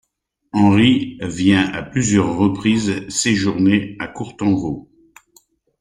[0.51, 4.89] Henri vient à plusieurs reprises séjourner à Courtanvaux.